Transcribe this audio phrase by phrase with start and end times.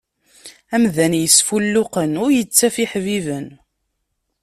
[0.75, 3.47] Amdan isfulluqen, ur ittaf iḥbiben.